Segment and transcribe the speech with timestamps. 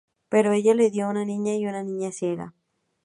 [0.29, 2.55] Pero ella le dio una niña y una niña ciega.